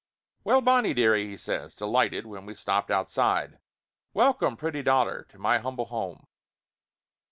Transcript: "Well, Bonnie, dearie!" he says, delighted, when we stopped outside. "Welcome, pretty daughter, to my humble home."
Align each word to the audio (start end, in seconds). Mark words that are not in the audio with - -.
"Well, 0.43 0.61
Bonnie, 0.61 0.95
dearie!" 0.95 1.27
he 1.29 1.37
says, 1.37 1.75
delighted, 1.75 2.25
when 2.25 2.47
we 2.47 2.55
stopped 2.55 2.89
outside. 2.89 3.59
"Welcome, 4.15 4.57
pretty 4.57 4.81
daughter, 4.81 5.27
to 5.29 5.37
my 5.37 5.59
humble 5.59 5.85
home." 5.85 6.25